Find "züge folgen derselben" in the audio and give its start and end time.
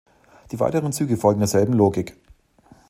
0.93-1.73